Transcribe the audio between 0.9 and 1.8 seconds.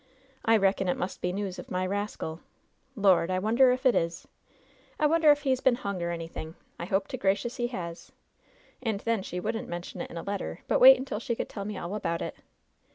must be news of